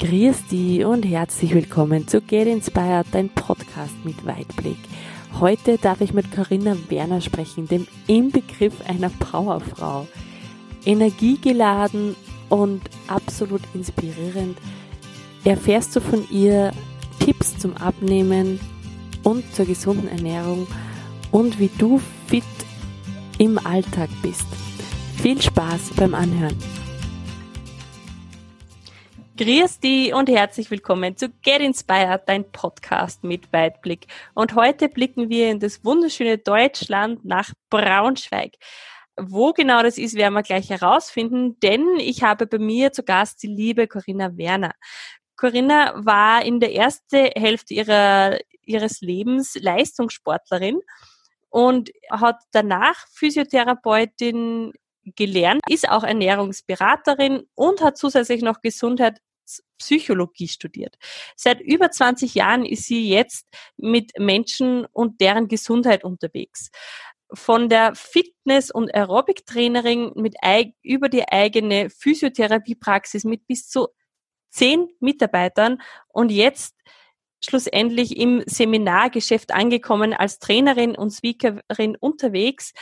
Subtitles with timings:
[0.00, 4.78] Grüß dich und herzlich willkommen zu Get Inspired, dein Podcast mit Weitblick.
[5.38, 10.08] Heute darf ich mit Corinna Werner sprechen, dem Inbegriff einer Powerfrau.
[10.86, 12.16] Energiegeladen
[12.48, 14.56] und absolut inspirierend
[15.44, 16.72] erfährst du von ihr
[17.18, 18.58] Tipps zum Abnehmen
[19.22, 20.66] und zur gesunden Ernährung
[21.30, 22.42] und wie du fit
[23.36, 24.46] im Alltag bist.
[25.18, 26.56] Viel Spaß beim Anhören.
[29.40, 34.06] Grüß dich und herzlich willkommen zu Get Inspired, dein Podcast mit Weitblick.
[34.34, 38.56] Und heute blicken wir in das wunderschöne Deutschland nach Braunschweig.
[39.18, 43.42] Wo genau das ist, werden wir gleich herausfinden, denn ich habe bei mir zu Gast
[43.42, 44.72] die liebe Corinna Werner.
[45.36, 48.36] Corinna war in der ersten Hälfte ihrer,
[48.66, 50.82] ihres Lebens Leistungssportlerin
[51.48, 54.74] und hat danach Physiotherapeutin
[55.16, 59.18] gelernt, ist auch Ernährungsberaterin und hat zusätzlich noch Gesundheit
[59.78, 60.96] Psychologie studiert.
[61.36, 66.70] Seit über 20 Jahren ist sie jetzt mit Menschen und deren Gesundheit unterwegs.
[67.32, 70.34] Von der Fitness- und Aerobic-Trainerin mit
[70.82, 73.88] über die eigene Physiotherapiepraxis mit bis zu
[74.50, 76.74] zehn Mitarbeitern und jetzt
[77.40, 82.72] schlussendlich im Seminargeschäft angekommen als Trainerin und Speakerin unterwegs,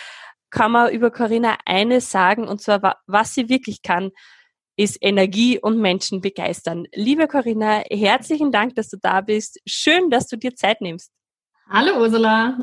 [0.50, 4.10] kann man über Corinna eines sagen, und zwar, was sie wirklich kann
[4.78, 6.86] ist Energie und Menschen begeistern.
[6.94, 9.58] Liebe Corinna, herzlichen Dank, dass du da bist.
[9.66, 11.10] Schön, dass du dir Zeit nimmst.
[11.68, 12.56] Hallo Ursula.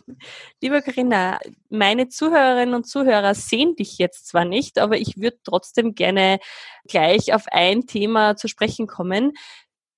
[0.62, 5.96] Liebe Corinna, meine Zuhörerinnen und Zuhörer sehen dich jetzt zwar nicht, aber ich würde trotzdem
[5.96, 6.38] gerne
[6.86, 9.32] gleich auf ein Thema zu sprechen kommen.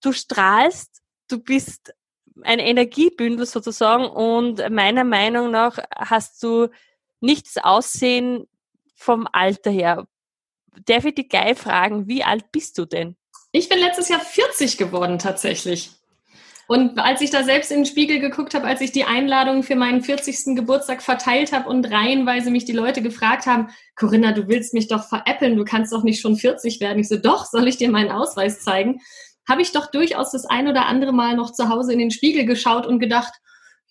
[0.03, 1.93] Du strahlst, du bist
[2.45, 6.69] ein Energiebündel sozusagen und meiner Meinung nach hast du
[7.21, 8.49] nicht das Aussehen
[8.95, 10.07] vom Alter her
[10.87, 13.17] darf ich dich gleich fragen, wie alt bist du denn?
[13.53, 15.91] Ich bin letztes Jahr 40 geworden tatsächlich.
[16.69, 19.75] Und als ich da selbst in den Spiegel geguckt habe, als ich die Einladung für
[19.75, 20.55] meinen 40.
[20.55, 25.09] Geburtstag verteilt habe und reihenweise mich die Leute gefragt haben, Corinna, du willst mich doch
[25.09, 26.99] veräppeln, du kannst doch nicht schon 40 werden.
[26.99, 29.01] Ich so, doch, soll ich dir meinen Ausweis zeigen?
[29.49, 32.45] Habe ich doch durchaus das ein oder andere Mal noch zu Hause in den Spiegel
[32.45, 33.33] geschaut und gedacht,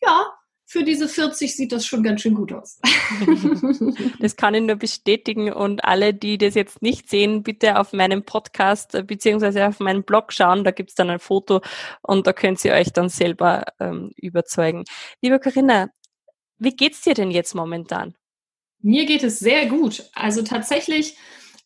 [0.03, 0.28] ja,
[0.69, 2.81] für diese 40 sieht das schon ganz schön gut aus.
[4.19, 8.23] das kann ich nur bestätigen und alle, die das jetzt nicht sehen, bitte auf meinem
[8.23, 11.61] Podcast äh, beziehungsweise auf meinem Blog schauen, da gibt's dann ein Foto
[12.01, 14.83] und da könnt ihr euch dann selber ähm, überzeugen.
[15.22, 15.88] Liebe Corinna,
[16.57, 18.16] wie geht's dir denn jetzt momentan?
[18.81, 20.09] Mir geht es sehr gut.
[20.16, 21.16] Also tatsächlich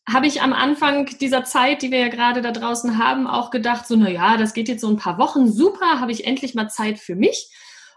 [0.07, 3.87] habe ich am Anfang dieser Zeit, die wir ja gerade da draußen haben, auch gedacht,
[3.87, 6.69] so, na ja, das geht jetzt so ein paar Wochen, super, habe ich endlich mal
[6.69, 7.51] Zeit für mich.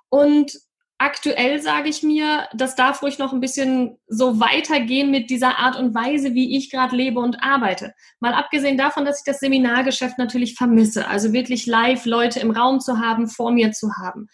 [0.09, 0.53] Und
[0.99, 5.77] aktuell sage ich mir, das darf ruhig noch ein bisschen so weitergehen mit dieser Art
[5.77, 7.94] und Weise, wie ich gerade lebe und arbeite.
[8.21, 12.81] Mal abgesehen davon, dass ich das Seminargeschäft natürlich vermisse, also wirklich live Leute im Raum
[12.81, 14.28] zu haben, vor mir zu haben.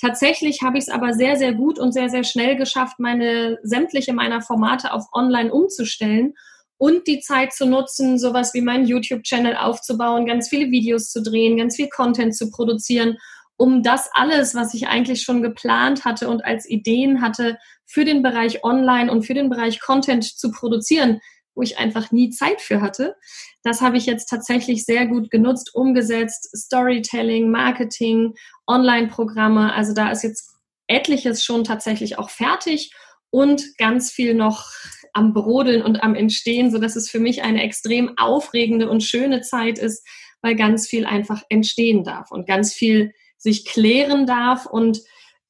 [0.00, 4.12] Tatsächlich habe ich es aber sehr, sehr gut und sehr, sehr schnell geschafft, meine sämtliche
[4.12, 6.34] meiner Formate auf online umzustellen
[6.76, 11.56] und die Zeit zu nutzen, sowas wie meinen YouTube-Channel aufzubauen, ganz viele Videos zu drehen,
[11.56, 13.16] ganz viel Content zu produzieren
[13.62, 18.20] um das alles, was ich eigentlich schon geplant hatte und als Ideen hatte, für den
[18.20, 21.20] Bereich Online und für den Bereich Content zu produzieren,
[21.54, 23.14] wo ich einfach nie Zeit für hatte.
[23.62, 26.50] Das habe ich jetzt tatsächlich sehr gut genutzt, umgesetzt.
[26.56, 28.34] Storytelling, Marketing,
[28.66, 29.72] Online-Programme.
[29.72, 30.56] Also da ist jetzt
[30.88, 32.92] etliches schon tatsächlich auch fertig
[33.30, 34.70] und ganz viel noch
[35.12, 39.40] am Brodeln und am Entstehen, so dass es für mich eine extrem aufregende und schöne
[39.40, 40.04] Zeit ist,
[40.40, 45.00] weil ganz viel einfach entstehen darf und ganz viel sich klären darf und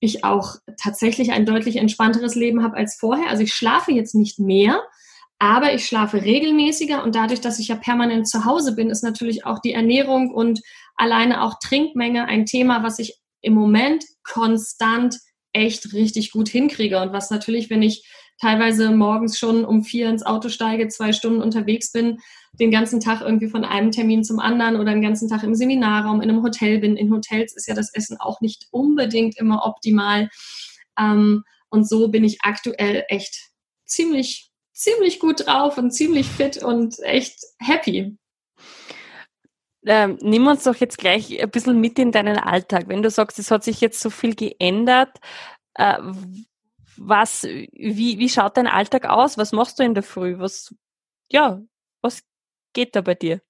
[0.00, 3.28] ich auch tatsächlich ein deutlich entspannteres Leben habe als vorher.
[3.28, 4.82] Also ich schlafe jetzt nicht mehr,
[5.38, 9.44] aber ich schlafe regelmäßiger und dadurch, dass ich ja permanent zu Hause bin, ist natürlich
[9.44, 10.60] auch die Ernährung und
[10.97, 15.19] alleine auch Trinkmenge ein Thema, was ich im Moment konstant
[15.53, 18.09] echt richtig gut hinkriege und was natürlich, wenn ich
[18.41, 22.19] teilweise morgens schon um vier ins Auto steige, zwei Stunden unterwegs bin,
[22.54, 26.21] den ganzen Tag irgendwie von einem Termin zum anderen oder den ganzen Tag im Seminarraum,
[26.21, 26.97] in einem Hotel bin.
[26.97, 30.28] In Hotels ist ja das Essen auch nicht unbedingt immer optimal.
[30.98, 33.51] Ähm, und so bin ich aktuell echt
[33.86, 38.16] ziemlich, ziemlich gut drauf und ziemlich fit und echt happy.
[39.84, 42.84] Ähm, nimm uns doch jetzt gleich ein bisschen mit in deinen Alltag.
[42.86, 45.18] Wenn du sagst, es hat sich jetzt so viel geändert,
[45.74, 45.98] äh,
[46.97, 49.39] was, wie, wie schaut dein Alltag aus?
[49.39, 50.39] Was machst du in der Früh?
[50.39, 50.74] Was,
[51.30, 51.60] ja,
[52.00, 52.22] was
[52.72, 53.41] geht da bei dir?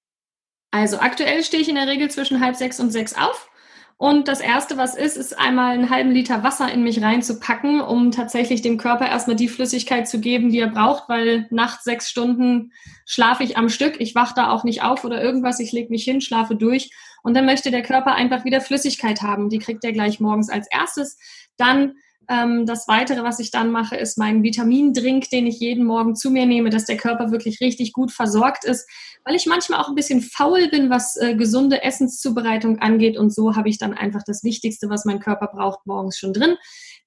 [0.71, 3.49] Also aktuell stehe ich in der Regel zwischen halb sechs und sechs auf
[3.97, 8.11] Und das Erste, was ist, ist einmal einen halben Liter Wasser in mich reinzupacken, um
[8.11, 12.71] tatsächlich dem Körper erstmal die Flüssigkeit zu geben, die er braucht, weil nachts sechs Stunden
[13.05, 14.01] schlafe ich am Stück.
[14.01, 15.59] Ich wache da auch nicht auf oder irgendwas.
[15.59, 16.89] Ich lege mich hin, schlafe durch.
[17.21, 19.49] Und dann möchte der Körper einfach wieder Flüssigkeit haben.
[19.49, 21.17] Die kriegt er gleich morgens als erstes.
[21.57, 21.93] Dann
[22.29, 26.31] ähm, das Weitere, was ich dann mache, ist mein Vitamindrink, den ich jeden Morgen zu
[26.31, 28.87] mir nehme, dass der Körper wirklich richtig gut versorgt ist,
[29.25, 33.17] weil ich manchmal auch ein bisschen faul bin, was äh, gesunde Essenszubereitung angeht.
[33.17, 36.55] Und so habe ich dann einfach das Wichtigste, was mein Körper braucht, morgens schon drin.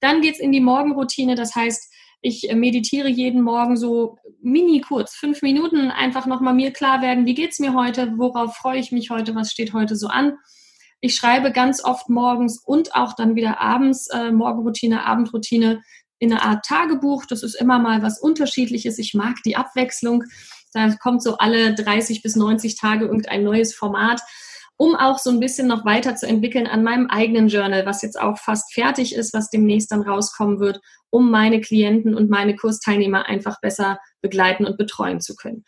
[0.00, 1.34] Dann geht's in die Morgenroutine.
[1.34, 1.92] Das heißt,
[2.22, 7.26] ich äh, meditiere jeden Morgen so mini kurz, fünf Minuten, einfach nochmal mir klar werden,
[7.26, 10.38] wie geht's mir heute, worauf freue ich mich heute, was steht heute so an.
[11.00, 15.82] Ich schreibe ganz oft morgens und auch dann wieder abends, äh, Morgenroutine, Abendroutine
[16.18, 17.26] in einer Art Tagebuch.
[17.26, 18.98] Das ist immer mal was Unterschiedliches.
[18.98, 20.24] Ich mag die Abwechslung.
[20.72, 24.20] Da kommt so alle 30 bis 90 Tage irgendein neues Format,
[24.76, 28.20] um auch so ein bisschen noch weiter zu entwickeln an meinem eigenen Journal, was jetzt
[28.20, 33.26] auch fast fertig ist, was demnächst dann rauskommen wird, um meine Klienten und meine Kursteilnehmer
[33.26, 35.64] einfach besser begleiten und betreuen zu können.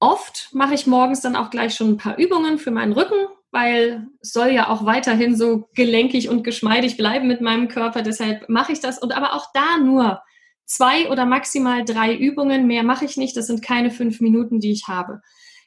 [0.00, 4.06] Oft mache ich morgens dann auch gleich schon ein paar Übungen für meinen Rücken, weil
[4.20, 8.02] es soll ja auch weiterhin so gelenkig und geschmeidig bleiben mit meinem Körper.
[8.02, 10.20] Deshalb mache ich das und aber auch da nur
[10.66, 12.66] zwei oder maximal drei Übungen.
[12.66, 13.36] Mehr mache ich nicht.
[13.36, 15.22] Das sind keine fünf Minuten, die ich habe.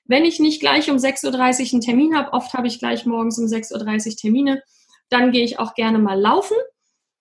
[0.05, 3.39] Wenn ich nicht gleich um 6.30 Uhr einen Termin habe, oft habe ich gleich morgens
[3.39, 4.63] um 6.30 Uhr Termine,
[5.09, 6.57] dann gehe ich auch gerne mal laufen.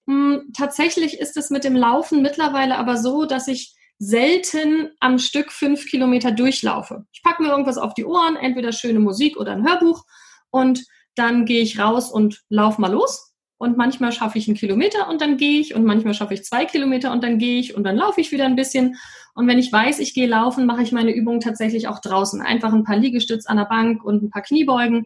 [0.07, 5.53] Hm, tatsächlich ist es mit dem Laufen mittlerweile aber so, dass ich selten am Stück
[5.53, 7.05] fünf Kilometer durchlaufe.
[7.13, 10.05] Ich packe mir irgendwas auf die Ohren, entweder schöne Musik oder ein Hörbuch
[10.51, 13.33] und dann gehe ich raus und laufe mal los.
[13.59, 16.65] Und manchmal schaffe ich einen Kilometer und dann gehe ich und manchmal schaffe ich zwei
[16.65, 18.97] Kilometer und dann gehe ich und dann laufe ich wieder ein bisschen.
[19.35, 22.41] Und wenn ich weiß, ich gehe laufen, mache ich meine Übungen tatsächlich auch draußen.
[22.41, 25.05] Einfach ein paar Liegestütz an der Bank und ein paar Kniebeugen.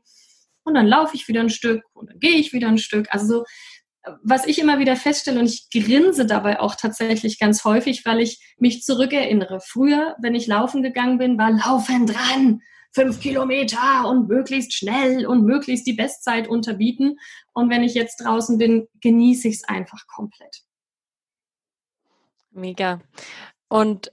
[0.63, 3.09] Und dann laufe ich wieder ein Stück und dann gehe ich wieder ein Stück.
[3.11, 3.45] Also so,
[4.23, 8.55] was ich immer wieder feststelle und ich grinse dabei auch tatsächlich ganz häufig, weil ich
[8.59, 9.61] mich zurückerinnere.
[9.61, 12.61] Früher, wenn ich laufen gegangen bin, war Laufen dran
[12.95, 17.19] fünf Kilometer und möglichst schnell und möglichst die Bestzeit unterbieten.
[17.53, 20.63] Und wenn ich jetzt draußen bin, genieße ich es einfach komplett.
[22.53, 23.01] Mega.
[23.69, 24.13] Und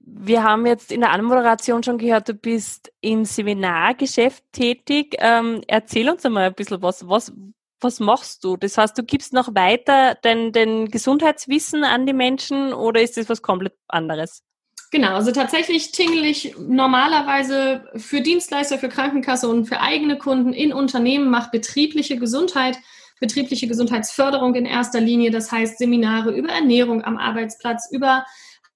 [0.00, 5.16] wir haben jetzt in der Anmoderation schon gehört, du bist im Seminargeschäft tätig.
[5.18, 7.08] Ähm, erzähl uns einmal ein bisschen was.
[7.08, 7.32] Was,
[7.80, 8.56] was machst du?
[8.56, 13.28] Das heißt, du gibst noch weiter den, den Gesundheitswissen an die Menschen oder ist das
[13.28, 14.45] was komplett anderes?
[14.92, 20.72] Genau, also tatsächlich tingle ich normalerweise für Dienstleister, für Krankenkasse und für eigene Kunden in
[20.72, 22.78] Unternehmen, mache betriebliche Gesundheit,
[23.18, 28.24] betriebliche Gesundheitsförderung in erster Linie, das heißt Seminare über Ernährung am Arbeitsplatz, über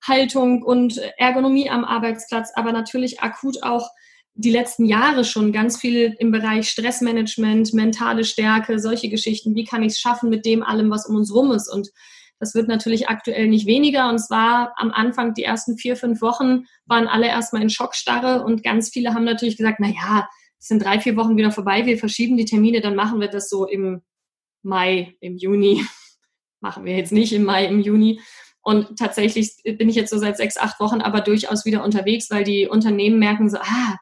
[0.02, 3.90] Haltung und Ergonomie am Arbeitsplatz, aber natürlich akut auch
[4.34, 9.54] die letzten Jahre schon ganz viel im Bereich Stressmanagement, mentale Stärke, solche Geschichten.
[9.54, 11.68] Wie kann ich es schaffen mit dem allem, was um uns rum ist?
[11.68, 11.90] Und
[12.40, 14.08] das wird natürlich aktuell nicht weniger.
[14.08, 18.64] Und zwar am Anfang, die ersten vier, fünf Wochen, waren alle erstmal in Schockstarre und
[18.64, 20.28] ganz viele haben natürlich gesagt, na ja,
[20.58, 23.48] es sind drei, vier Wochen wieder vorbei, wir verschieben die Termine, dann machen wir das
[23.48, 24.02] so im
[24.62, 25.84] Mai, im Juni.
[26.60, 28.20] machen wir jetzt nicht im Mai, im Juni.
[28.62, 32.44] Und tatsächlich bin ich jetzt so seit sechs, acht Wochen aber durchaus wieder unterwegs, weil
[32.44, 33.96] die Unternehmen merken so, ah,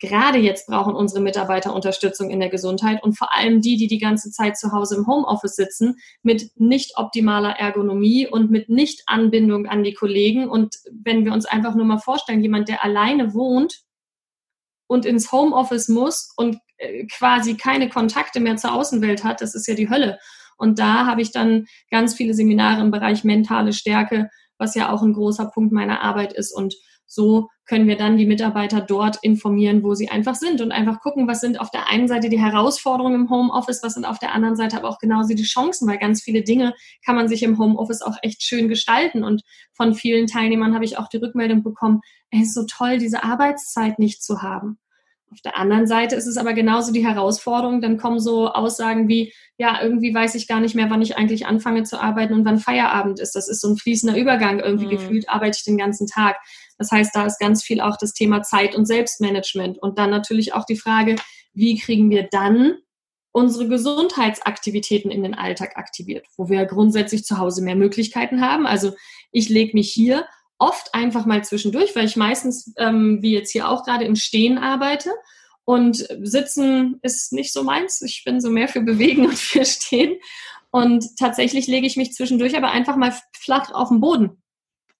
[0.00, 3.98] gerade jetzt brauchen unsere Mitarbeiter Unterstützung in der Gesundheit und vor allem die, die die
[3.98, 9.66] ganze Zeit zu Hause im Homeoffice sitzen, mit nicht optimaler Ergonomie und mit nicht Anbindung
[9.66, 10.48] an die Kollegen.
[10.48, 13.82] Und wenn wir uns einfach nur mal vorstellen, jemand, der alleine wohnt
[14.86, 19.66] und ins Homeoffice muss und äh, quasi keine Kontakte mehr zur Außenwelt hat, das ist
[19.66, 20.18] ja die Hölle.
[20.56, 25.02] Und da habe ich dann ganz viele Seminare im Bereich mentale Stärke, was ja auch
[25.02, 26.74] ein großer Punkt meiner Arbeit ist und
[27.06, 31.26] so können wir dann die Mitarbeiter dort informieren, wo sie einfach sind und einfach gucken,
[31.26, 34.56] was sind auf der einen Seite die Herausforderungen im Homeoffice, was sind auf der anderen
[34.56, 38.02] Seite aber auch genauso die Chancen, weil ganz viele Dinge kann man sich im Homeoffice
[38.02, 39.24] auch echt schön gestalten.
[39.24, 39.42] Und
[39.72, 43.98] von vielen Teilnehmern habe ich auch die Rückmeldung bekommen, es ist so toll, diese Arbeitszeit
[43.98, 44.78] nicht zu haben.
[45.34, 47.80] Auf der anderen Seite ist es aber genauso die Herausforderung.
[47.80, 51.46] Dann kommen so Aussagen wie, ja, irgendwie weiß ich gar nicht mehr, wann ich eigentlich
[51.46, 53.34] anfange zu arbeiten und wann Feierabend ist.
[53.34, 54.60] Das ist so ein fließender Übergang.
[54.60, 54.90] Irgendwie mhm.
[54.90, 56.36] gefühlt arbeite ich den ganzen Tag.
[56.78, 59.78] Das heißt, da ist ganz viel auch das Thema Zeit und Selbstmanagement.
[59.78, 61.16] Und dann natürlich auch die Frage,
[61.52, 62.78] wie kriegen wir dann
[63.32, 68.66] unsere Gesundheitsaktivitäten in den Alltag aktiviert, wo wir grundsätzlich zu Hause mehr Möglichkeiten haben.
[68.66, 68.94] Also
[69.32, 70.26] ich lege mich hier
[70.58, 74.56] oft einfach mal zwischendurch, weil ich meistens, ähm, wie jetzt hier auch gerade, im Stehen
[74.56, 75.10] arbeite.
[75.64, 78.02] Und Sitzen ist nicht so meins.
[78.02, 80.16] Ich bin so mehr für Bewegen und für Stehen.
[80.70, 84.42] Und tatsächlich lege ich mich zwischendurch aber einfach mal flach auf den Boden.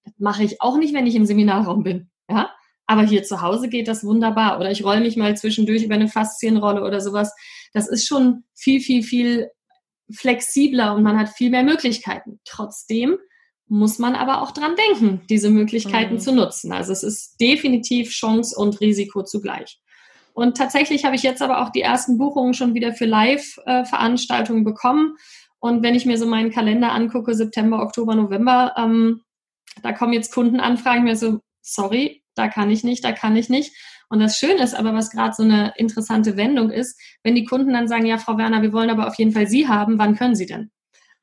[0.04, 2.10] Das mache ich auch nicht, wenn ich im Seminarraum bin.
[2.28, 2.50] Ja?
[2.86, 4.58] Aber hier zu Hause geht das wunderbar.
[4.60, 7.34] Oder ich rolle mich mal zwischendurch über eine Faszienrolle oder sowas.
[7.72, 9.48] Das ist schon viel, viel, viel
[10.12, 12.40] flexibler und man hat viel mehr Möglichkeiten.
[12.44, 13.16] Trotzdem
[13.66, 16.18] muss man aber auch dran denken, diese Möglichkeiten mhm.
[16.18, 16.72] zu nutzen.
[16.72, 19.80] Also es ist definitiv Chance und Risiko zugleich.
[20.34, 25.16] Und tatsächlich habe ich jetzt aber auch die ersten Buchungen schon wieder für Live-Veranstaltungen bekommen.
[25.60, 29.22] Und wenn ich mir so meinen Kalender angucke, September, Oktober, November, ähm,
[29.82, 33.72] da kommen jetzt Kundenanfragen mir so, sorry, da kann ich nicht, da kann ich nicht.
[34.08, 37.72] Und das Schöne ist aber, was gerade so eine interessante Wendung ist, wenn die Kunden
[37.72, 40.34] dann sagen, ja, Frau Werner, wir wollen aber auf jeden Fall Sie haben, wann können
[40.34, 40.70] Sie denn?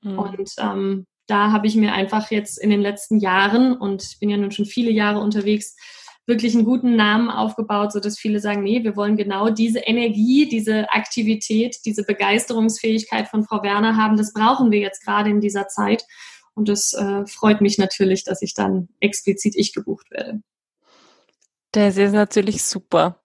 [0.01, 0.19] Mhm.
[0.19, 4.29] Und ähm, da habe ich mir einfach jetzt in den letzten Jahren, und ich bin
[4.29, 5.75] ja nun schon viele Jahre unterwegs,
[6.27, 10.89] wirklich einen guten Namen aufgebaut, sodass viele sagen, nee, wir wollen genau diese Energie, diese
[10.91, 14.17] Aktivität, diese Begeisterungsfähigkeit von Frau Werner haben.
[14.17, 16.03] Das brauchen wir jetzt gerade in dieser Zeit.
[16.53, 20.41] Und das äh, freut mich natürlich, dass ich dann explizit ich gebucht werde.
[21.71, 23.21] Das ist natürlich super.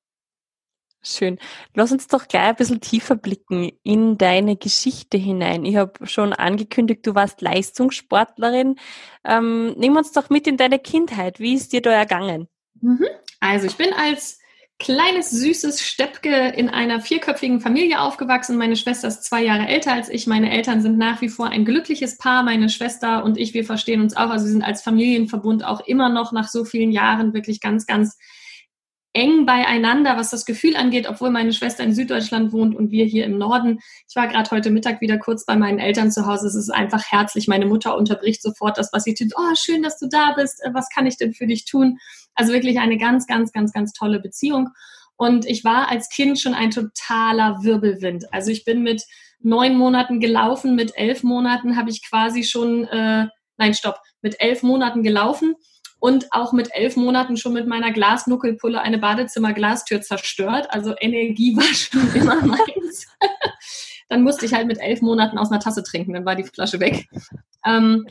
[1.02, 1.38] Schön.
[1.74, 5.64] Lass uns doch gleich ein bisschen tiefer blicken in deine Geschichte hinein.
[5.64, 8.76] Ich habe schon angekündigt, du warst Leistungssportlerin.
[9.24, 11.38] Ähm, nimm uns doch mit in deine Kindheit.
[11.38, 12.48] Wie ist dir da ergangen?
[12.80, 13.06] Mhm.
[13.38, 14.40] Also ich bin als
[14.78, 18.58] kleines, süßes Steppke in einer vierköpfigen Familie aufgewachsen.
[18.58, 20.26] Meine Schwester ist zwei Jahre älter als ich.
[20.26, 22.42] Meine Eltern sind nach wie vor ein glückliches Paar.
[22.42, 24.28] Meine Schwester und ich, wir verstehen uns auch.
[24.28, 28.18] Also wir sind als Familienverbund auch immer noch nach so vielen Jahren wirklich ganz, ganz
[29.14, 33.24] eng beieinander, was das Gefühl angeht, obwohl meine Schwester in Süddeutschland wohnt und wir hier
[33.24, 33.80] im Norden.
[34.06, 36.48] Ich war gerade heute Mittag wieder kurz bei meinen Eltern zu Hause.
[36.48, 37.48] Es ist einfach herzlich.
[37.48, 39.32] Meine Mutter unterbricht sofort das, was sie tut.
[39.34, 40.60] Oh, schön, dass du da bist.
[40.70, 41.98] Was kann ich denn für dich tun?
[42.36, 44.68] Also wirklich eine ganz, ganz, ganz, ganz tolle Beziehung.
[45.16, 48.32] Und ich war als Kind schon ein totaler Wirbelwind.
[48.32, 49.02] Also ich bin mit
[49.40, 53.26] neun Monaten gelaufen, mit elf Monaten habe ich quasi schon, äh,
[53.56, 55.54] nein, stopp, mit elf Monaten gelaufen
[55.98, 60.68] und auch mit elf Monaten schon mit meiner Glasnuckelpulle eine Badezimmerglastür zerstört.
[60.70, 63.06] Also Energie war schon immer meins.
[64.08, 66.80] dann musste ich halt mit elf Monaten aus einer Tasse trinken, dann war die Flasche
[66.80, 67.08] weg.
[67.64, 68.06] Ähm,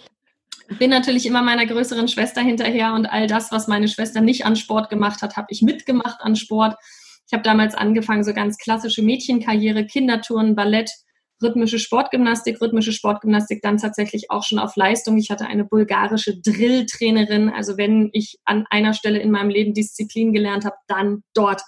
[0.79, 4.55] bin natürlich immer meiner größeren Schwester hinterher und all das, was meine Schwester nicht an
[4.55, 6.75] Sport gemacht hat, habe ich mitgemacht an Sport.
[7.27, 10.91] Ich habe damals angefangen, so ganz klassische Mädchenkarriere, Kindertouren, Ballett,
[11.41, 15.17] rhythmische Sportgymnastik, rhythmische Sportgymnastik dann tatsächlich auch schon auf Leistung.
[15.17, 17.49] Ich hatte eine bulgarische Drilltrainerin.
[17.49, 21.61] Also wenn ich an einer Stelle in meinem Leben Disziplin gelernt habe, dann dort.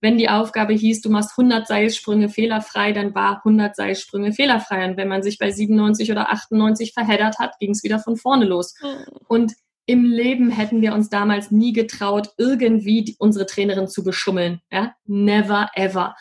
[0.00, 4.88] Wenn die Aufgabe hieß, du machst 100 Seilsprünge fehlerfrei, dann war 100 Seilsprünge fehlerfrei.
[4.88, 8.44] Und wenn man sich bei 97 oder 98 verheddert hat, ging es wieder von vorne
[8.44, 8.74] los.
[8.80, 9.16] Mhm.
[9.26, 9.52] Und
[9.86, 14.60] im Leben hätten wir uns damals nie getraut, irgendwie unsere Trainerin zu beschummeln.
[14.70, 14.94] Ja?
[15.06, 16.14] Never ever.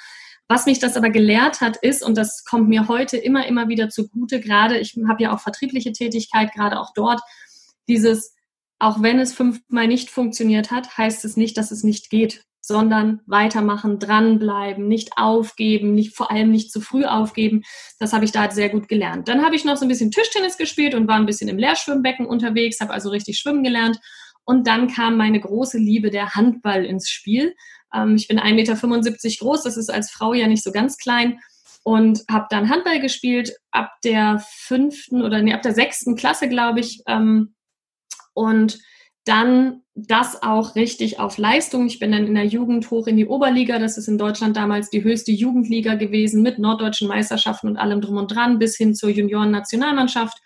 [0.48, 3.90] Was mich das aber gelehrt hat, ist, und das kommt mir heute immer, immer wieder
[3.90, 7.20] zugute, gerade, ich habe ja auch vertriebliche Tätigkeit, gerade auch dort,
[7.90, 8.34] dieses,
[8.80, 13.22] auch wenn es fünfmal nicht funktioniert hat, heißt es nicht, dass es nicht geht, sondern
[13.28, 17.64] weitermachen, dranbleiben, nicht aufgeben, nicht, vor allem nicht zu früh aufgeben.
[17.98, 19.30] Das habe ich da sehr gut gelernt.
[19.30, 22.26] Dann habe ich noch so ein bisschen Tischtennis gespielt und war ein bisschen im Lehrschwimmbecken
[22.26, 24.02] unterwegs, habe also richtig schwimmen gelernt.
[24.44, 27.56] Und dann kam meine große Liebe der Handball ins Spiel.
[27.94, 28.76] Ähm, ich bin 1,75 Meter
[29.40, 31.40] groß, das ist als Frau ja nicht so ganz klein
[31.84, 36.82] und habe dann Handball gespielt ab der fünften oder nee, ab der sechsten Klasse, glaube
[36.82, 37.02] ich.
[37.08, 37.56] Ähm,
[38.34, 38.78] und
[39.28, 41.88] dann das auch richtig auf Leistung.
[41.88, 43.80] Ich bin dann in der Jugend hoch in die Oberliga.
[43.80, 48.18] Das ist in Deutschland damals die höchste Jugendliga gewesen mit norddeutschen Meisterschaften und allem drum
[48.18, 50.38] und dran bis hin zur Junioren-Nationalmannschaft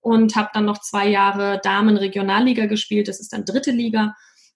[0.00, 3.08] und habe dann noch zwei Jahre Damen-Regionalliga gespielt.
[3.08, 4.14] Das ist dann dritte Liga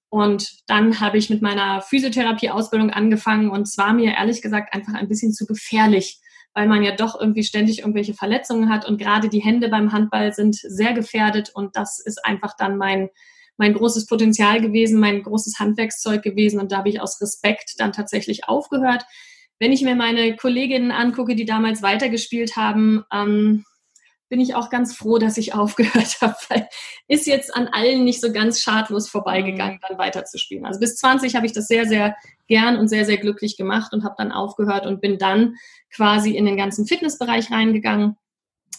[0.08, 4.94] und dann habe ich mit meiner Physiotherapie-Ausbildung angefangen und es war mir ehrlich gesagt einfach
[4.94, 6.20] ein bisschen zu gefährlich,
[6.54, 10.32] weil man ja doch irgendwie ständig irgendwelche Verletzungen hat und gerade die Hände beim Handball
[10.32, 13.10] sind sehr gefährdet und das ist einfach dann mein,
[13.56, 17.92] mein großes Potenzial gewesen, mein großes Handwerkszeug gewesen und da habe ich aus Respekt dann
[17.92, 19.04] tatsächlich aufgehört.
[19.58, 23.64] Wenn ich mir meine Kolleginnen angucke, die damals weitergespielt haben, ähm,
[24.28, 26.68] bin ich auch ganz froh, dass ich aufgehört habe, weil
[27.08, 30.66] ist jetzt an allen nicht so ganz schadlos vorbeigegangen, dann weiterzuspielen.
[30.66, 32.16] Also bis 20 habe ich das sehr, sehr
[32.48, 35.54] gern und sehr, sehr glücklich gemacht und habe dann aufgehört und bin dann
[35.94, 38.16] quasi in den ganzen Fitnessbereich reingegangen.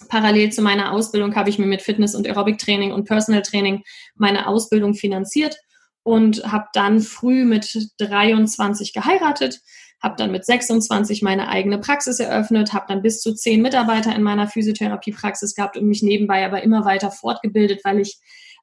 [0.10, 3.84] Parallel zu meiner Ausbildung habe ich mir mit Fitness- und Aerobic-Training und Personal Training
[4.16, 5.58] meine Ausbildung finanziert
[6.04, 9.60] und habe dann früh mit 23 geheiratet
[10.00, 14.22] habe dann mit 26 meine eigene Praxis eröffnet, habe dann bis zu zehn Mitarbeiter in
[14.22, 18.20] meiner Physiotherapiepraxis gehabt und mich nebenbei aber immer weiter fortgebildet, weil ich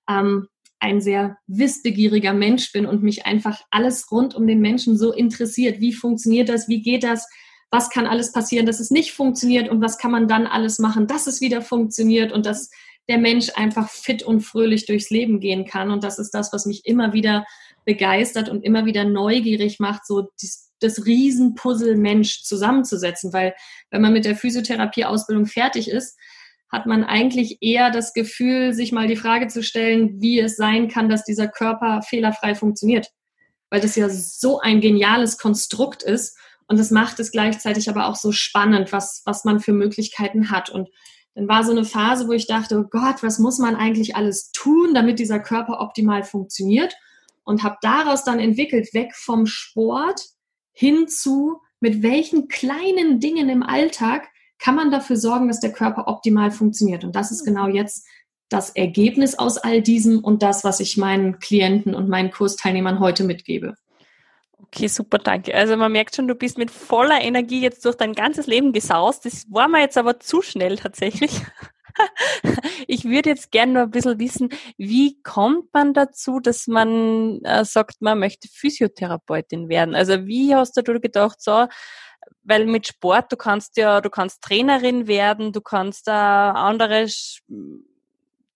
[0.08, 0.46] ähm,
[0.78, 5.80] ein sehr wissbegieriger Mensch bin und mich einfach alles rund um den Menschen so interessiert.
[5.80, 6.68] Wie funktioniert das?
[6.68, 7.26] Wie geht das?
[7.70, 11.06] Was kann alles passieren, dass es nicht funktioniert und was kann man dann alles machen,
[11.06, 12.70] dass es wieder funktioniert und dass
[13.08, 15.90] der Mensch einfach fit und fröhlich durchs Leben gehen kann.
[15.90, 17.44] Und das ist das, was mich immer wieder
[17.84, 23.32] begeistert und immer wieder neugierig macht, so das, das Riesenpuzzle Mensch zusammenzusetzen.
[23.32, 23.54] Weil
[23.90, 26.18] wenn man mit der Physiotherapie-Ausbildung fertig ist,
[26.70, 30.88] hat man eigentlich eher das Gefühl, sich mal die Frage zu stellen, wie es sein
[30.88, 33.08] kann, dass dieser Körper fehlerfrei funktioniert.
[33.70, 36.36] Weil das ja so ein geniales Konstrukt ist
[36.68, 40.70] und das macht es gleichzeitig aber auch so spannend, was, was man für Möglichkeiten hat.
[40.70, 40.88] Und
[41.34, 44.50] dann war so eine Phase, wo ich dachte, oh Gott, was muss man eigentlich alles
[44.52, 46.94] tun, damit dieser Körper optimal funktioniert?
[47.44, 50.20] Und habe daraus dann entwickelt, weg vom Sport
[50.72, 54.28] hin zu, mit welchen kleinen Dingen im Alltag
[54.58, 57.04] kann man dafür sorgen, dass der Körper optimal funktioniert.
[57.04, 58.06] Und das ist genau jetzt
[58.48, 63.24] das Ergebnis aus all diesem und das, was ich meinen Klienten und meinen Kursteilnehmern heute
[63.24, 63.74] mitgebe.
[64.74, 65.54] Okay, super, danke.
[65.54, 69.24] Also man merkt schon, du bist mit voller Energie jetzt durch dein ganzes Leben gesaust.
[69.24, 71.30] Das war mir jetzt aber zu schnell tatsächlich.
[72.88, 77.64] Ich würde jetzt gerne nur ein bisschen wissen, wie kommt man dazu, dass man äh,
[77.64, 79.94] sagt, man möchte Physiotherapeutin werden?
[79.94, 81.68] Also wie hast du gedacht, so,
[82.42, 87.06] weil mit Sport, du kannst ja, du kannst Trainerin werden, du kannst da andere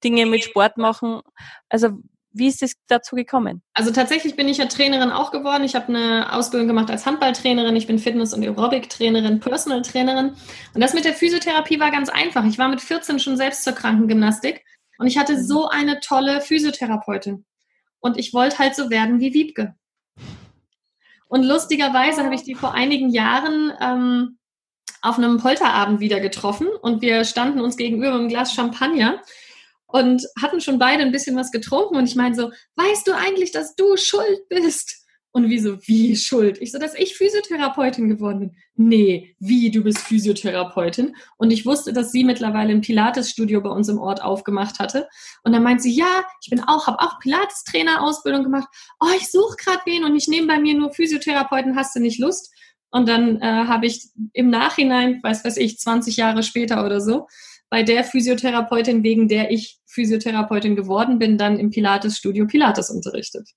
[0.02, 1.20] Dinge mit Sport machen.
[1.68, 1.90] Also
[2.30, 3.62] wie ist es dazu gekommen?
[3.74, 5.64] Also tatsächlich bin ich ja Trainerin auch geworden.
[5.64, 7.76] Ich habe eine Ausbildung gemacht als Handballtrainerin.
[7.76, 10.34] Ich bin Fitness- und Aerobic-Trainerin, Personal-Trainerin.
[10.74, 12.44] Und das mit der Physiotherapie war ganz einfach.
[12.44, 14.64] Ich war mit 14 schon selbst zur Krankengymnastik
[14.98, 17.44] und ich hatte so eine tolle Physiotherapeutin.
[18.00, 19.74] Und ich wollte halt so werden wie Wiebke.
[21.28, 24.38] Und lustigerweise habe ich die vor einigen Jahren ähm,
[25.02, 29.20] auf einem Polterabend wieder getroffen und wir standen uns gegenüber mit einem Glas Champagner
[29.88, 33.50] und hatten schon beide ein bisschen was getrunken und ich meine so, weißt du eigentlich,
[33.52, 35.04] dass du schuld bist?
[35.30, 36.58] Und wie so, wie schuld?
[36.60, 38.56] Ich so, dass ich Physiotherapeutin geworden bin.
[38.74, 41.14] Nee, wie, du bist Physiotherapeutin?
[41.36, 45.06] Und ich wusste, dass sie mittlerweile ein Pilates-Studio bei uns im Ort aufgemacht hatte.
[45.44, 48.68] Und dann meint sie, ja, ich bin auch, habe auch Pilates-Trainer-Ausbildung gemacht.
[49.00, 52.18] Oh, ich suche gerade wen und ich nehme bei mir nur Physiotherapeuten, hast du nicht
[52.18, 52.50] Lust?
[52.90, 57.26] Und dann äh, habe ich im Nachhinein, weiß weiß ich, 20 Jahre später oder so,
[57.70, 63.50] bei der Physiotherapeutin, wegen der ich Physiotherapeutin geworden bin, dann im Pilates-Studio Pilates unterrichtet.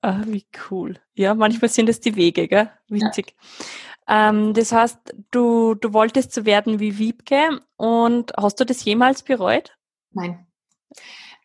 [0.00, 1.00] Ah, wie cool.
[1.14, 2.70] Ja, manchmal sind es die Wege, gell?
[2.88, 3.34] Witzig.
[4.08, 4.30] Ja.
[4.30, 4.98] Ähm, das heißt,
[5.30, 9.76] du, du wolltest so werden wie Wiebke und hast du das jemals bereut?
[10.12, 10.46] Nein.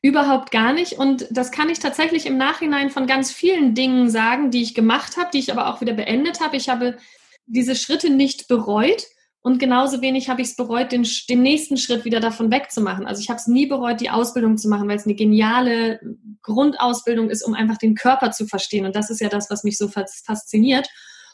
[0.01, 0.99] Überhaupt gar nicht.
[0.99, 5.17] Und das kann ich tatsächlich im Nachhinein von ganz vielen Dingen sagen, die ich gemacht
[5.17, 6.57] habe, die ich aber auch wieder beendet habe.
[6.57, 6.97] Ich habe
[7.45, 9.07] diese Schritte nicht bereut,
[9.43, 13.05] und genauso wenig habe ich es bereut, den, den nächsten Schritt wieder davon wegzumachen.
[13.05, 15.99] Also ich habe es nie bereut, die Ausbildung zu machen, weil es eine geniale
[16.43, 18.85] Grundausbildung ist, um einfach den Körper zu verstehen.
[18.85, 20.87] Und das ist ja das, was mich so fasziniert.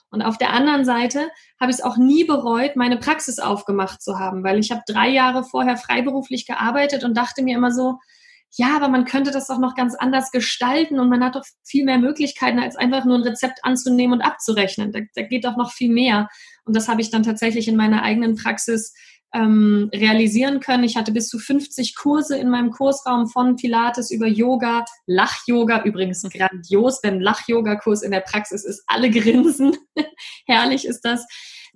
[0.09, 4.17] Und auf der anderen Seite habe ich es auch nie bereut, meine Praxis aufgemacht zu
[4.17, 7.99] haben, weil ich habe drei Jahre vorher freiberuflich gearbeitet und dachte mir immer so,
[8.55, 11.85] ja, aber man könnte das doch noch ganz anders gestalten und man hat doch viel
[11.85, 14.91] mehr Möglichkeiten, als einfach nur ein Rezept anzunehmen und abzurechnen.
[14.91, 16.29] Da, da geht doch noch viel mehr.
[16.65, 18.93] Und das habe ich dann tatsächlich in meiner eigenen Praxis
[19.33, 20.83] ähm, realisieren können.
[20.83, 26.23] Ich hatte bis zu 50 Kurse in meinem Kursraum von Pilates über Yoga, Lach-Yoga, übrigens
[26.23, 29.77] grandios, denn Lach-Yoga-Kurs in der Praxis ist alle Grinsen.
[30.47, 31.25] Herrlich ist das.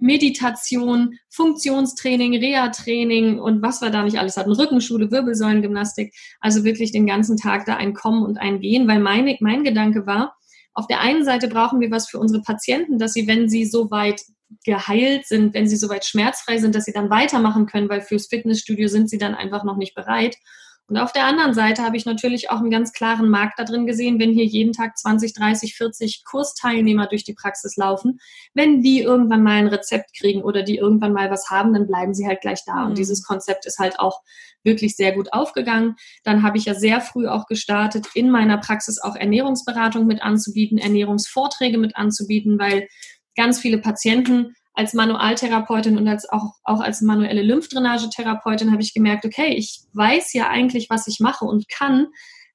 [0.03, 6.13] Meditation, Funktionstraining, Reha-Training und was wir da nicht alles hatten, Rückenschule, Wirbelsäulengymnastik.
[6.41, 10.05] Also wirklich den ganzen Tag da ein Kommen und ein Gehen, weil meine, mein Gedanke
[10.05, 10.35] war,
[10.73, 13.91] auf der einen Seite brauchen wir was für unsere Patienten, dass sie, wenn sie so
[13.91, 14.21] weit
[14.65, 18.89] geheilt sind, wenn sie soweit schmerzfrei sind, dass sie dann weitermachen können, weil fürs Fitnessstudio
[18.89, 20.35] sind sie dann einfach noch nicht bereit.
[20.87, 23.85] Und auf der anderen Seite habe ich natürlich auch einen ganz klaren Markt da drin
[23.85, 28.19] gesehen, wenn hier jeden Tag 20, 30, 40 Kursteilnehmer durch die Praxis laufen.
[28.53, 32.13] Wenn die irgendwann mal ein Rezept kriegen oder die irgendwann mal was haben, dann bleiben
[32.13, 32.75] sie halt gleich da.
[32.75, 32.87] Mhm.
[32.87, 34.21] Und dieses Konzept ist halt auch
[34.63, 35.95] wirklich sehr gut aufgegangen.
[36.23, 40.77] Dann habe ich ja sehr früh auch gestartet, in meiner Praxis auch Ernährungsberatung mit anzubieten,
[40.77, 42.87] Ernährungsvorträge mit anzubieten, weil
[43.35, 49.25] ganz viele Patienten als Manualtherapeutin und als auch, auch als manuelle Lymphdrainagetherapeutin habe ich gemerkt,
[49.25, 52.07] okay, ich weiß ja eigentlich, was ich mache und kann,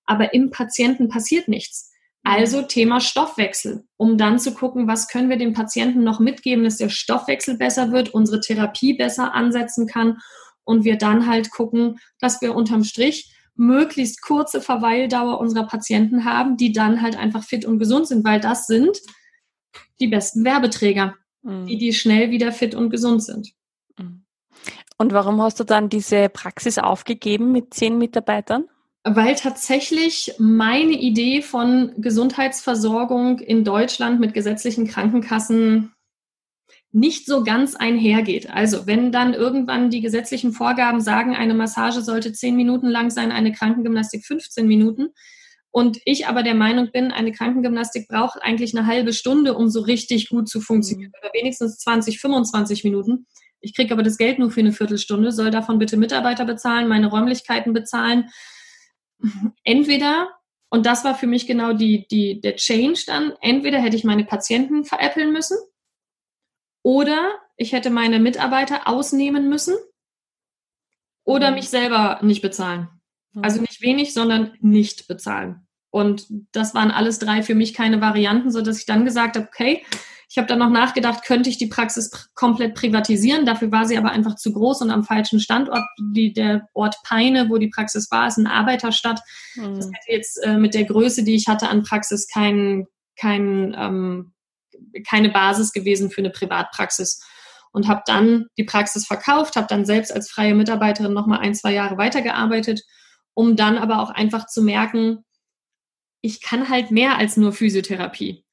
[0.04, 1.92] aber im Patienten passiert nichts.
[2.24, 6.76] Also Thema Stoffwechsel, um dann zu gucken, was können wir dem Patienten noch mitgeben, dass
[6.76, 10.18] der Stoffwechsel besser wird, unsere Therapie besser ansetzen kann
[10.64, 16.56] und wir dann halt gucken, dass wir unterm Strich möglichst kurze Verweildauer unserer Patienten haben,
[16.56, 18.98] die dann halt einfach fit und gesund sind, weil das sind
[20.00, 21.66] die besten Werbeträger, mhm.
[21.66, 23.52] die, die schnell wieder fit und gesund sind.
[23.98, 24.24] Mhm.
[24.96, 28.64] Und warum hast du dann diese Praxis aufgegeben mit zehn Mitarbeitern?
[29.04, 35.92] Weil tatsächlich meine Idee von Gesundheitsversorgung in Deutschland mit gesetzlichen Krankenkassen
[36.90, 38.50] nicht so ganz einhergeht.
[38.50, 43.30] Also wenn dann irgendwann die gesetzlichen Vorgaben sagen, eine Massage sollte zehn Minuten lang sein,
[43.30, 45.08] eine Krankengymnastik 15 Minuten,
[45.78, 49.80] Und ich aber der Meinung bin, eine Krankengymnastik braucht eigentlich eine halbe Stunde, um so
[49.80, 51.12] richtig gut zu funktionieren.
[51.14, 51.20] Mhm.
[51.22, 53.28] Oder wenigstens 20, 25 Minuten.
[53.60, 57.06] Ich kriege aber das Geld nur für eine Viertelstunde, soll davon bitte Mitarbeiter bezahlen, meine
[57.06, 58.28] Räumlichkeiten bezahlen.
[59.62, 60.30] Entweder,
[60.68, 64.24] und das war für mich genau die, die, der Change dann, entweder hätte ich meine
[64.24, 65.58] Patienten veräppeln müssen
[66.82, 69.76] oder ich hätte meine Mitarbeiter ausnehmen müssen
[71.22, 71.54] oder mhm.
[71.54, 72.88] mich selber nicht bezahlen.
[73.40, 75.67] Also nicht wenig, sondern nicht bezahlen.
[75.90, 79.46] Und das waren alles drei für mich keine Varianten, so dass ich dann gesagt habe,
[79.46, 79.84] okay,
[80.30, 83.46] ich habe dann noch nachgedacht, könnte ich die Praxis pr komplett privatisieren.
[83.46, 85.82] Dafür war sie aber einfach zu groß und am falschen Standort.
[86.14, 89.20] Die, der Ort Peine, wo die Praxis war, ist eine Arbeiterstadt.
[89.54, 89.76] Mhm.
[89.76, 92.86] Das hätte jetzt äh, mit der Größe, die ich hatte an Praxis, kein,
[93.18, 94.32] kein, ähm,
[95.08, 97.22] keine Basis gewesen für eine Privatpraxis.
[97.72, 101.54] Und habe dann die Praxis verkauft, habe dann selbst als freie Mitarbeiterin noch mal ein,
[101.54, 102.82] zwei Jahre weitergearbeitet
[103.38, 105.24] um dann aber auch einfach zu merken,
[106.20, 108.44] ich kann halt mehr als nur Physiotherapie.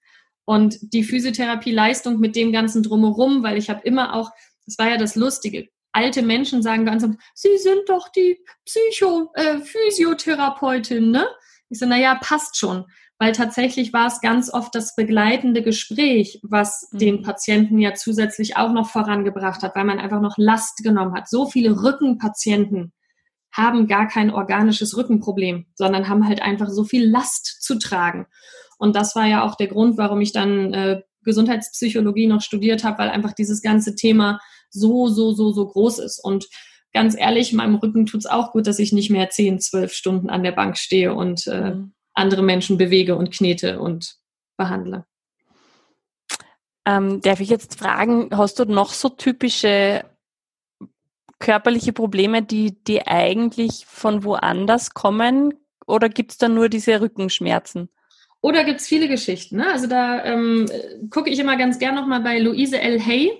[0.45, 4.31] Und die Physiotherapieleistung mit dem ganzen drumherum, weil ich habe immer auch,
[4.65, 9.31] das war ja das Lustige, alte Menschen sagen ganz oft, Sie sind doch die Psycho,
[9.33, 11.25] äh, Physiotherapeutin, ne?
[11.69, 12.85] Ich so, naja, passt schon.
[13.17, 16.97] Weil tatsächlich war es ganz oft das begleitende Gespräch, was mhm.
[16.97, 21.29] den Patienten ja zusätzlich auch noch vorangebracht hat, weil man einfach noch Last genommen hat.
[21.29, 22.91] So viele Rückenpatienten
[23.55, 28.27] haben gar kein organisches Rückenproblem, sondern haben halt einfach so viel Last zu tragen.
[28.77, 32.99] Und das war ja auch der Grund, warum ich dann äh, Gesundheitspsychologie noch studiert habe,
[32.99, 34.39] weil einfach dieses ganze Thema
[34.69, 36.19] so, so, so, so groß ist.
[36.19, 36.47] Und
[36.93, 40.29] ganz ehrlich, meinem Rücken tut es auch gut, dass ich nicht mehr zehn, zwölf Stunden
[40.29, 41.93] an der Bank stehe und äh, mhm.
[42.13, 44.17] andere Menschen bewege und knete und
[44.57, 45.05] behandle.
[46.85, 50.03] Ähm, darf ich jetzt fragen, hast du noch so typische
[51.39, 55.53] körperliche Probleme, die, die eigentlich von woanders kommen?
[55.87, 57.89] Oder gibt es da nur diese Rückenschmerzen?
[58.41, 59.57] Oder gibt es viele Geschichten?
[59.57, 59.67] Ne?
[59.71, 60.69] Also da ähm,
[61.09, 63.03] gucke ich immer ganz gern nochmal bei Louise L.
[63.03, 63.31] Hay,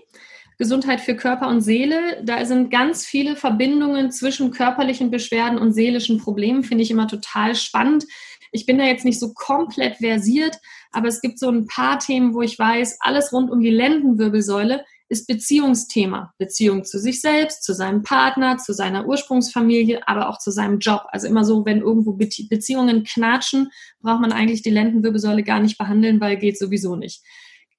[0.57, 2.23] Gesundheit für Körper und Seele.
[2.23, 7.55] Da sind ganz viele Verbindungen zwischen körperlichen Beschwerden und seelischen Problemen, finde ich immer total
[7.55, 8.05] spannend.
[8.51, 10.57] Ich bin da jetzt nicht so komplett versiert,
[10.91, 14.85] aber es gibt so ein paar Themen, wo ich weiß, alles rund um die Lendenwirbelsäule
[15.07, 16.33] ist Beziehungsthema.
[16.37, 21.03] Beziehung zu sich selbst, zu seinem Partner, zu seiner Ursprungsfamilie, aber auch zu seinem Job.
[21.09, 23.69] Also immer so, wenn irgendwo Beziehungen knatschen,
[24.01, 27.23] braucht man eigentlich die Lendenwirbelsäule gar nicht behandeln, weil geht sowieso nicht.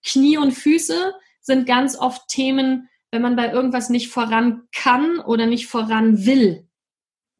[0.04, 5.46] Knie und Füße sind ganz oft Themen, wenn man bei irgendwas nicht voran kann oder
[5.46, 6.68] nicht voran will.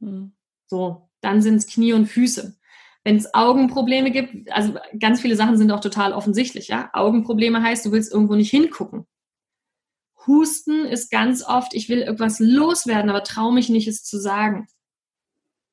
[0.01, 0.33] Hm.
[0.67, 2.57] So, dann sind es Knie und Füße.
[3.05, 6.91] Wenn es Augenprobleme gibt, also ganz viele Sachen sind auch total offensichtlich, ja.
[6.93, 9.07] Augenprobleme heißt, du willst irgendwo nicht hingucken.
[10.27, 14.69] Husten ist ganz oft, ich will irgendwas loswerden, aber traue mich nicht, es zu sagen.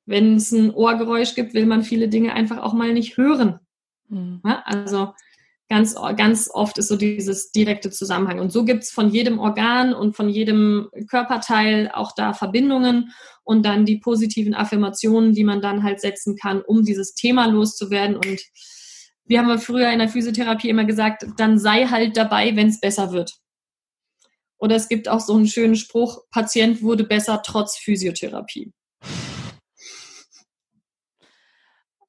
[0.06, 3.60] Wenn es ein Ohrgeräusch gibt, will man viele Dinge einfach auch mal nicht hören.
[4.10, 4.42] Mhm.
[4.46, 5.14] Ja, also
[5.70, 8.40] ganz, ganz oft ist so dieses direkte Zusammenhang.
[8.40, 13.12] Und so gibt es von jedem Organ und von jedem Körperteil auch da Verbindungen
[13.44, 18.18] und dann die positiven Affirmationen, die man dann halt setzen kann, um dieses Thema loszuwerden.
[18.18, 18.42] Und
[19.26, 23.12] wir haben früher in der Physiotherapie immer gesagt, dann sei halt dabei, wenn es besser
[23.12, 23.40] wird.
[24.64, 28.72] Oder es gibt auch so einen schönen Spruch, Patient wurde besser trotz Physiotherapie.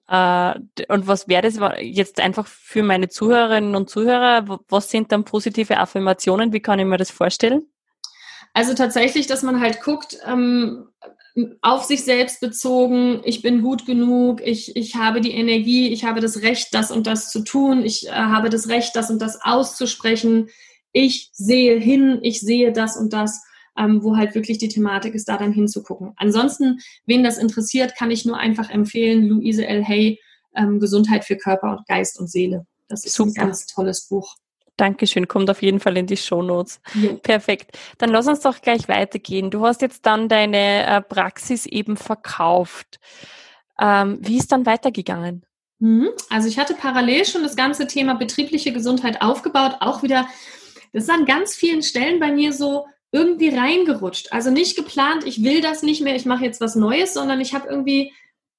[0.07, 0.55] Äh,
[0.89, 4.61] und was wäre das jetzt einfach für meine Zuhörerinnen und Zuhörer?
[4.69, 6.53] Was sind dann positive Affirmationen?
[6.53, 7.67] Wie kann ich mir das vorstellen?
[8.53, 10.91] Also tatsächlich, dass man halt guckt, ähm,
[11.61, 16.21] auf sich selbst bezogen, ich bin gut genug, ich, ich habe die Energie, ich habe
[16.21, 19.41] das Recht, das und das zu tun, ich äh, habe das Recht, das und das
[19.43, 20.51] auszusprechen,
[20.95, 23.43] ich sehe hin, ich sehe das und das,
[23.77, 26.13] ähm, wo halt wirklich die Thematik ist, da dann hinzugucken.
[26.17, 29.85] Ansonsten, wen das interessiert, kann ich nur einfach empfehlen, Louise L.
[29.85, 30.21] Hay,
[30.55, 32.67] ähm, Gesundheit für Körper und Geist und Seele.
[32.89, 33.33] Das ist Super.
[33.43, 34.37] ein ganz tolles Buch.
[34.77, 36.81] Dankeschön, kommt auf jeden Fall in die Shownotes.
[36.95, 37.13] Ja.
[37.15, 37.77] Perfekt.
[37.99, 39.51] Dann lass uns doch gleich weitergehen.
[39.51, 43.01] Du hast jetzt dann deine äh, Praxis eben verkauft.
[43.81, 45.45] Ähm, wie ist dann weitergegangen?
[45.81, 46.11] Mhm.
[46.31, 50.27] Also ich hatte parallel schon das ganze Thema betriebliche Gesundheit aufgebaut, auch wieder
[50.95, 54.33] das ist an ganz vielen Stellen bei mir so irgendwie reingerutscht.
[54.33, 57.53] Also nicht geplant, ich will das nicht mehr, ich mache jetzt was Neues, sondern ich
[57.53, 58.13] habe irgendwie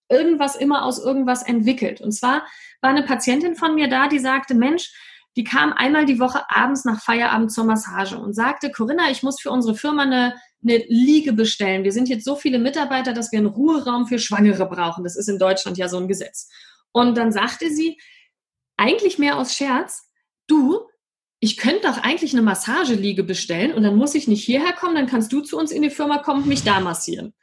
[0.10, 2.02] irgendwas immer aus irgendwas entwickelt.
[2.02, 2.46] Und zwar
[2.82, 4.94] war eine Patientin von mir da, die sagte, Mensch,
[5.38, 9.40] die kam einmal die Woche abends nach Feierabend zur Massage und sagte, Corinna, ich muss
[9.40, 11.86] für unsere Firma eine, eine Liege bestellen.
[11.86, 15.06] Wir sind jetzt so viele Mitarbeiter, dass wir einen Ruheraum für Schwangere brauchen.
[15.06, 16.50] Das ist in Deutschland ja so ein Gesetz.
[16.92, 17.98] Und dann sagte sie,
[18.78, 20.10] eigentlich mehr aus Scherz,
[20.48, 20.88] du,
[21.46, 25.06] ich könnte doch eigentlich eine Massageliege bestellen und dann muss ich nicht hierher kommen, dann
[25.06, 27.36] kannst du zu uns in die Firma kommen und mich da massieren.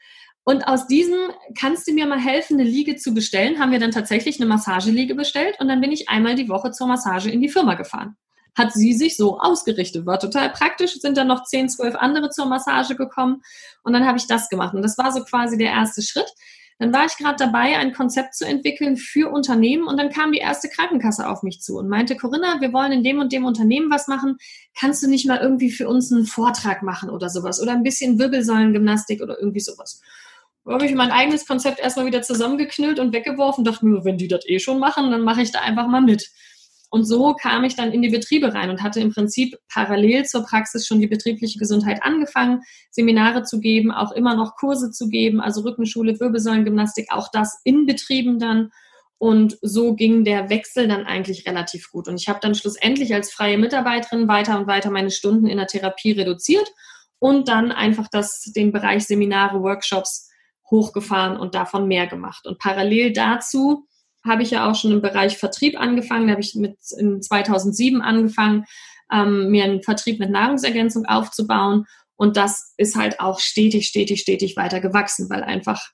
[0.43, 3.93] Und aus diesem, kannst du mir mal helfen, eine Liege zu bestellen, haben wir dann
[3.93, 7.49] tatsächlich eine Massageliege bestellt und dann bin ich einmal die Woche zur Massage in die
[7.49, 8.17] Firma gefahren.
[8.59, 12.47] Hat sie sich so ausgerichtet, war total praktisch, sind dann noch 10, 12 andere zur
[12.47, 13.41] Massage gekommen
[13.85, 14.75] und dann habe ich das gemacht.
[14.75, 16.31] Und das war so quasi der erste Schritt.
[16.83, 20.41] Dann war ich gerade dabei, ein Konzept zu entwickeln für Unternehmen und dann kam die
[20.41, 23.89] erste Krankenkasse auf mich zu und meinte, Corinna, wir wollen in dem und dem Unternehmen
[23.89, 24.37] was machen.
[24.77, 28.19] Kannst du nicht mal irgendwie für uns einen Vortrag machen oder sowas oder ein bisschen
[28.19, 30.01] Wirbelsäulengymnastik oder irgendwie sowas?
[30.65, 34.27] Da habe ich mein eigenes Konzept erstmal wieder zusammengeknüllt und weggeworfen, dachte mir, wenn die
[34.27, 36.33] das eh schon machen, dann mache ich da einfach mal mit.
[36.93, 40.45] Und so kam ich dann in die Betriebe rein und hatte im Prinzip parallel zur
[40.45, 45.41] Praxis schon die betriebliche Gesundheit angefangen, Seminare zu geben, auch immer noch Kurse zu geben,
[45.41, 48.73] also Rückenschule, Wirbelsäulengymnastik, auch das in Betrieben dann.
[49.17, 52.09] Und so ging der Wechsel dann eigentlich relativ gut.
[52.09, 55.69] Und ich habe dann schlussendlich als freie Mitarbeiterin weiter und weiter meine Stunden in der
[55.69, 56.71] Therapie reduziert
[57.19, 60.29] und dann einfach das, den Bereich Seminare, Workshops
[60.71, 62.47] hochgefahren und davon mehr gemacht.
[62.47, 63.87] Und parallel dazu
[64.27, 66.27] habe ich ja auch schon im Bereich Vertrieb angefangen.
[66.27, 68.65] Da habe ich mit in 2007 angefangen,
[69.13, 71.87] ähm, mir einen Vertrieb mit Nahrungsergänzung aufzubauen.
[72.17, 75.91] Und das ist halt auch stetig, stetig, stetig weiter gewachsen, weil einfach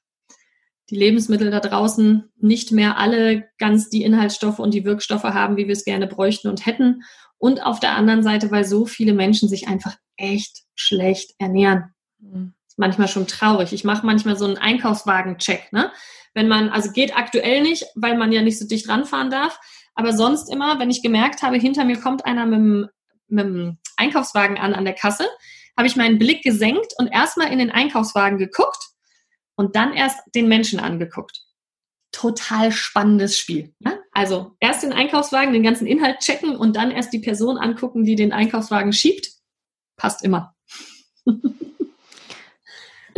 [0.91, 5.67] die Lebensmittel da draußen nicht mehr alle ganz die Inhaltsstoffe und die Wirkstoffe haben, wie
[5.67, 7.03] wir es gerne bräuchten und hätten.
[7.39, 11.95] Und auf der anderen Seite, weil so viele Menschen sich einfach echt schlecht ernähren.
[12.19, 13.73] Mhm manchmal schon traurig.
[13.73, 15.73] Ich mache manchmal so einen Einkaufswagen-Check.
[15.73, 15.93] Ne?
[16.35, 19.61] Wenn man, also geht aktuell nicht, weil man ja nicht so dicht ranfahren darf.
[19.95, 22.89] Aber sonst immer, wenn ich gemerkt habe, hinter mir kommt einer mit dem,
[23.29, 25.27] mit dem Einkaufswagen an an der Kasse,
[25.77, 28.91] habe ich meinen Blick gesenkt und erstmal in den Einkaufswagen geguckt
[29.57, 31.43] und dann erst den Menschen angeguckt.
[32.13, 33.75] Total spannendes Spiel.
[33.81, 34.01] Ne?
[34.13, 38.17] Also erst den Einkaufswagen, den ganzen Inhalt checken und dann erst die Person angucken, die
[38.17, 39.29] den Einkaufswagen schiebt.
[39.97, 40.55] Passt immer.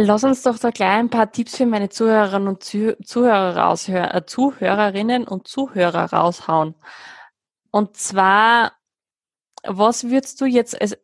[0.03, 4.25] Lass uns doch da gleich ein paar Tipps für meine Zuhörerinnen und Zuhörer raushören, äh,
[4.25, 6.75] Zuhörerinnen und Zuhörer raushauen.
[7.71, 8.73] Und zwar,
[9.63, 10.97] was würdest du jetzt als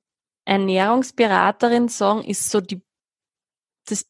[0.46, 2.82] Ernährungsberaterin sagen, ist so die
[3.86, 4.06] das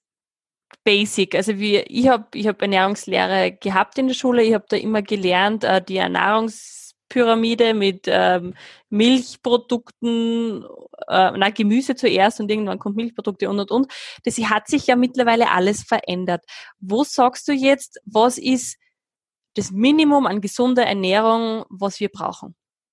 [0.84, 1.34] Basic.
[1.34, 5.02] Also wie ich habe ich hab Ernährungslehre gehabt in der Schule, ich habe da immer
[5.02, 8.54] gelernt, äh, die Ernährungs Pyramide mit ähm,
[8.90, 10.64] Milchprodukten,
[11.08, 13.92] äh, na Gemüse zuerst und irgendwann kommt Milchprodukte und und und.
[14.24, 16.44] Das hat sich ja mittlerweile alles verändert.
[16.78, 18.76] Wo sagst du jetzt, was ist
[19.54, 22.54] das Minimum an gesunder Ernährung, was wir brauchen?